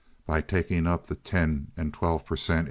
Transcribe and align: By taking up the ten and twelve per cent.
By 0.25 0.41
taking 0.41 0.87
up 0.87 1.05
the 1.05 1.15
ten 1.15 1.73
and 1.77 1.93
twelve 1.93 2.25
per 2.25 2.35
cent. 2.35 2.59